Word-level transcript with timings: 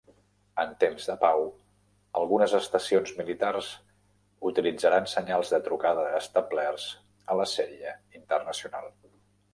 En 0.61 0.69
temps 0.83 1.03
de 1.09 1.15
pau, 1.23 1.43
algunes 2.21 2.55
estacions 2.59 3.13
militars 3.19 3.69
utilitzaran 4.53 5.11
senyals 5.13 5.53
de 5.57 5.63
trucada 5.69 6.07
establerts 6.23 6.91
a 7.35 7.37
la 7.43 7.47
sèrie 7.57 7.97
internacional. 8.23 8.91